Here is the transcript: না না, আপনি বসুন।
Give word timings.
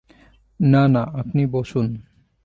না 0.59 0.87
না, 0.87 1.03
আপনি 1.13 1.41
বসুন। 1.47 1.87